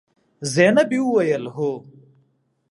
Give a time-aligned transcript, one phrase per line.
[0.53, 1.71] زينبې وويل: هو.